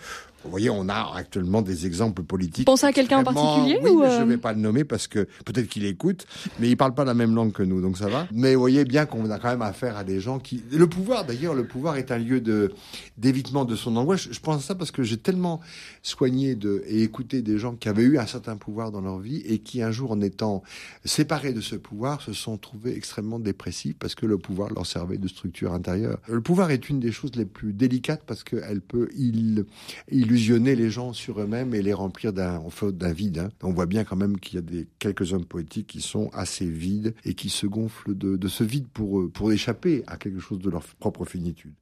Vous 0.43 0.49
voyez, 0.49 0.69
on 0.69 0.89
a 0.89 1.13
actuellement 1.15 1.61
des 1.61 1.85
exemples 1.85 2.23
politiques. 2.23 2.65
Pensez 2.65 2.85
à 2.85 2.93
quelqu'un 2.93 3.19
en 3.19 3.23
particulier 3.23 3.79
Oui, 3.81 3.91
mais 3.99 4.17
je 4.17 4.21
ne 4.21 4.29
vais 4.29 4.37
pas 4.37 4.53
le 4.53 4.59
nommer 4.59 4.83
parce 4.83 5.07
que 5.07 5.27
peut-être 5.45 5.67
qu'il 5.67 5.85
écoute, 5.85 6.25
mais 6.59 6.69
il 6.69 6.77
parle 6.77 6.93
pas 6.93 7.05
la 7.05 7.13
même 7.13 7.35
langue 7.35 7.51
que 7.51 7.63
nous, 7.63 7.81
donc 7.81 7.97
ça 7.97 8.07
va. 8.07 8.27
Mais 8.31 8.55
vous 8.55 8.61
voyez 8.61 8.85
bien 8.85 9.05
qu'on 9.05 9.29
a 9.29 9.39
quand 9.39 9.49
même 9.49 9.61
affaire 9.61 9.97
à 9.97 10.03
des 10.03 10.19
gens 10.19 10.39
qui. 10.39 10.63
Le 10.71 10.87
pouvoir, 10.87 11.25
d'ailleurs, 11.25 11.53
le 11.53 11.65
pouvoir 11.65 11.97
est 11.97 12.11
un 12.11 12.17
lieu 12.17 12.41
de 12.41 12.71
d'évitement 13.17 13.65
de 13.65 13.75
son 13.75 13.95
angoisse. 13.95 14.29
Je 14.31 14.39
pense 14.39 14.57
à 14.57 14.59
ça 14.61 14.75
parce 14.75 14.91
que 14.91 15.03
j'ai 15.03 15.17
tellement 15.17 15.61
soigné 16.01 16.55
de 16.55 16.83
et 16.87 17.03
écouté 17.03 17.41
des 17.41 17.57
gens 17.57 17.75
qui 17.75 17.87
avaient 17.89 18.03
eu 18.03 18.17
un 18.17 18.25
certain 18.25 18.57
pouvoir 18.57 18.91
dans 18.91 19.01
leur 19.01 19.19
vie 19.19 19.41
et 19.45 19.59
qui 19.59 19.81
un 19.81 19.91
jour, 19.91 20.11
en 20.11 20.21
étant 20.21 20.63
séparés 21.05 21.53
de 21.53 21.61
ce 21.61 21.75
pouvoir, 21.75 22.21
se 22.21 22.33
sont 22.33 22.57
trouvés 22.57 22.95
extrêmement 22.95 23.39
dépressifs 23.39 23.95
parce 23.99 24.15
que 24.15 24.25
le 24.25 24.37
pouvoir 24.37 24.73
leur 24.73 24.85
servait 24.85 25.17
de 25.17 25.27
structure 25.27 25.73
intérieure. 25.73 26.17
Le 26.27 26.41
pouvoir 26.41 26.71
est 26.71 26.89
une 26.89 26.99
des 26.99 27.11
choses 27.11 27.35
les 27.35 27.45
plus 27.45 27.73
délicates 27.73 28.23
parce 28.25 28.43
qu'elle 28.43 28.81
peut 28.81 29.09
il, 29.15 29.65
il 30.11 30.30
illusionner 30.31 30.75
les 30.75 30.89
gens 30.89 31.11
sur 31.11 31.41
eux-mêmes 31.41 31.75
et 31.75 31.81
les 31.81 31.93
remplir 31.93 32.31
d'un 32.31 32.61
d'un 32.93 33.11
vide. 33.11 33.39
Hein. 33.39 33.49
On 33.63 33.73
voit 33.73 33.85
bien 33.85 34.03
quand 34.05 34.15
même 34.15 34.39
qu'il 34.39 34.55
y 34.55 34.57
a 34.57 34.61
des 34.61 34.87
quelques 34.97 35.33
hommes 35.33 35.45
poétiques 35.45 35.87
qui 35.87 36.01
sont 36.01 36.29
assez 36.33 36.65
vides 36.65 37.13
et 37.25 37.33
qui 37.33 37.49
se 37.49 37.67
gonflent 37.67 38.15
de, 38.15 38.37
de 38.37 38.47
ce 38.47 38.63
vide 38.63 38.87
pour 38.93 39.29
pour 39.31 39.51
échapper 39.51 40.03
à 40.07 40.15
quelque 40.15 40.39
chose 40.39 40.59
de 40.59 40.69
leur 40.69 40.83
propre 40.99 41.25
finitude. 41.25 41.73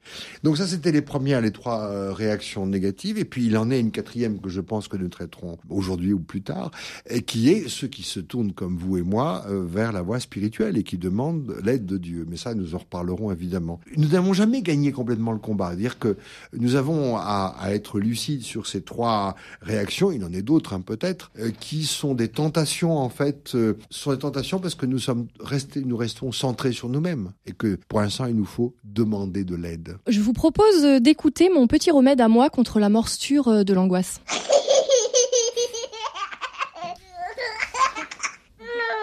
Donc 0.44 0.58
ça, 0.58 0.68
c'était 0.68 0.92
les 0.92 1.02
premières, 1.02 1.42
les 1.42 1.52
trois 1.52 1.84
euh, 1.84 2.12
réactions 2.12 2.66
négatives. 2.66 3.20
Et 3.20 3.26
puis 3.26 3.46
il 3.46 3.58
en 3.58 3.70
est 3.70 3.80
une 3.80 3.92
quatrième 3.92 4.40
que 4.40 4.50
je 4.50 4.62
pense 4.62 4.88
que 4.88 4.98
nous 4.98 5.10
traiterons 5.10 5.58
aujourd'hui 5.70 6.14
ou 6.14 6.20
plus 6.20 6.42
tard, 6.42 6.72
et 7.08 7.22
qui 7.22 7.50
est 7.50 7.70
ceux 7.70 7.88
qui 7.88 8.04
se 8.04 8.20
tournent 8.20 8.54
comme 8.54 8.78
vous 8.78 8.98
et 8.98 9.04
moi 9.04 9.46
euh, 9.48 9.64
vers 9.64 9.92
la 9.92 10.02
voie 10.02 10.20
spirituelle 10.20 10.78
et 10.78 10.84
qui 10.84 10.98
demandent 10.98 11.56
l'aide 11.64 11.86
de 11.86 11.98
Dieu. 11.98 12.26
Mais 12.28 12.38
ça, 12.38 12.56
nous 12.56 12.74
en 12.74 12.80
reparlerons 12.80 13.32
évidemment. 13.32 13.80
Nous 13.96 14.10
n'avons 14.10 14.34
jamais 14.34 14.62
gagné 14.62 14.92
complètement 14.92 15.34
le 15.34 15.40
combat. 15.40 15.70
C'est-à-dire 15.70 16.00
que 16.00 16.18
nous 16.58 16.76
avons 16.76 17.18
à 17.18 17.54
être 17.70 18.00
lucides 18.00 18.39
sur 18.42 18.68
ces 18.68 18.82
trois 18.82 19.36
réactions, 19.62 20.12
il 20.12 20.24
en 20.24 20.34
est 20.34 20.42
d'autres 20.42 20.74
hein, 20.74 20.82
peut-être, 20.82 21.32
euh, 21.40 21.52
qui 21.52 21.86
sont 21.86 22.14
des 22.14 22.30
tentations 22.30 22.98
en 22.98 23.10
fait, 23.10 23.56
euh, 23.56 23.78
sont 23.90 24.12
des 24.12 24.20
tentations 24.20 24.60
parce 24.60 24.76
que 24.76 24.86
nous 24.86 25.00
sommes 25.00 25.28
restés, 25.40 25.82
nous 25.82 25.98
restons 25.98 26.32
centrés 26.32 26.72
sur 26.72 26.90
nous-mêmes 26.90 27.32
et 27.46 27.52
que 27.52 27.78
pour 27.88 28.02
l'instant 28.02 28.26
il 28.26 28.36
nous 28.36 28.46
faut 28.46 28.76
demander 28.84 29.44
de 29.44 29.56
l'aide. 29.56 29.98
Je 30.08 30.22
vous 30.22 30.34
propose 30.34 30.84
d'écouter 31.02 31.50
mon 31.50 31.68
petit 31.68 31.92
remède 31.92 32.22
à 32.22 32.28
moi 32.28 32.50
contre 32.50 32.80
la 32.80 32.90
morsure 32.90 33.48
euh, 33.48 33.64
de 33.64 33.74
l'angoisse. 33.74 34.22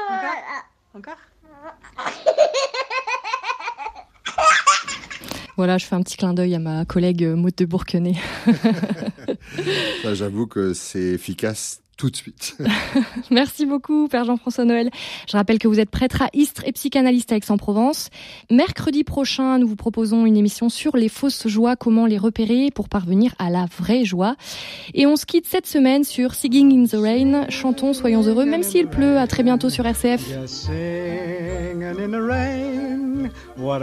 Encore? 0.08 0.34
Encore? 0.94 1.25
Voilà, 5.56 5.78
je 5.78 5.86
fais 5.86 5.94
un 5.94 6.02
petit 6.02 6.16
clin 6.16 6.34
d'œil 6.34 6.54
à 6.54 6.58
ma 6.58 6.84
collègue 6.84 7.24
Maud 7.24 7.54
de 7.56 7.64
Bourquenet. 7.64 8.16
J'avoue 10.12 10.46
que 10.46 10.74
c'est 10.74 11.00
efficace 11.00 11.80
tout 11.96 12.10
de 12.10 12.16
suite. 12.16 12.56
Merci 13.30 13.66
beaucoup, 13.66 14.08
Père 14.08 14.24
Jean-François 14.24 14.64
Noël. 14.64 14.90
Je 15.28 15.36
rappelle 15.36 15.58
que 15.58 15.68
vous 15.68 15.80
êtes 15.80 15.90
prêtre 15.90 16.22
à 16.22 16.28
Istres 16.32 16.62
et 16.66 16.72
psychanalyste 16.72 17.32
à 17.32 17.36
Aix-en-Provence. 17.36 18.10
Mercredi 18.50 19.04
prochain, 19.04 19.58
nous 19.58 19.68
vous 19.68 19.76
proposons 19.76 20.26
une 20.26 20.36
émission 20.36 20.68
sur 20.68 20.96
les 20.96 21.08
fausses 21.08 21.46
joies, 21.48 21.76
comment 21.76 22.06
les 22.06 22.18
repérer 22.18 22.70
pour 22.70 22.88
parvenir 22.88 23.34
à 23.38 23.50
la 23.50 23.66
vraie 23.78 24.04
joie. 24.04 24.36
Et 24.94 25.06
on 25.06 25.16
se 25.16 25.26
quitte 25.26 25.46
cette 25.46 25.66
semaine 25.66 26.04
sur 26.04 26.34
Singing 26.34 26.72
in 26.72 26.86
the 26.86 27.00
Rain. 27.00 27.46
Chantons, 27.48 27.92
soyons 27.92 28.22
heureux, 28.22 28.44
même 28.44 28.62
s'il 28.62 28.86
pleut. 28.88 29.18
À 29.18 29.26
très 29.26 29.42
bientôt 29.42 29.70
sur 29.70 29.86
RCF. 29.86 30.22
What 33.56 33.82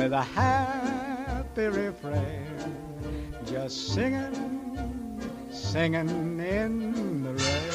with 0.00 0.14
a 0.14 0.22
happy 0.22 1.66
refrain, 1.66 2.46
just 3.44 3.92
singing, 3.92 5.20
singing 5.50 6.40
in 6.40 7.22
the 7.22 7.34
rain. 7.34 7.69